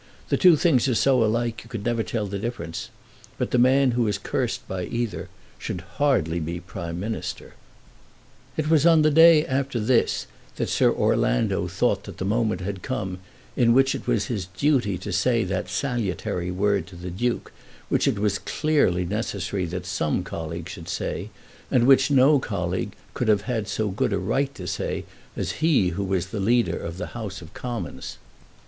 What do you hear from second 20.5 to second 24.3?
should say, and which no colleague could have so good a